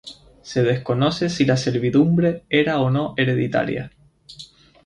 Se 0.41 0.63
desconoce 0.63 1.29
si 1.29 1.45
la 1.45 1.55
servidumbre 1.57 2.43
era 2.49 2.79
o 2.81 2.89
no 2.89 3.13
hereditaria. 3.17 3.91